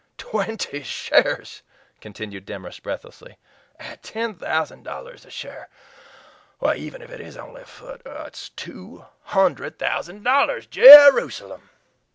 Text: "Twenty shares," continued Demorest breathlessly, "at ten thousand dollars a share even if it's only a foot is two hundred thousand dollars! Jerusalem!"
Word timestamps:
"Twenty 0.17 0.81
shares," 0.81 1.61
continued 1.99 2.47
Demorest 2.47 2.81
breathlessly, 2.81 3.37
"at 3.77 4.01
ten 4.01 4.33
thousand 4.33 4.81
dollars 4.81 5.25
a 5.27 5.29
share 5.29 5.69
even 6.75 7.03
if 7.03 7.11
it's 7.11 7.37
only 7.37 7.61
a 7.61 7.65
foot 7.65 8.01
is 8.33 8.49
two 8.55 9.05
hundred 9.25 9.77
thousand 9.77 10.23
dollars! 10.23 10.65
Jerusalem!" 10.65 11.69